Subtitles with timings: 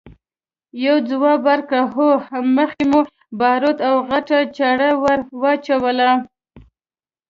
[0.83, 1.79] يوه ځواب ورکړ!
[1.95, 2.09] هو،
[2.57, 2.99] مخکې مو
[3.39, 6.11] باروت او غټه چره ور واچوله!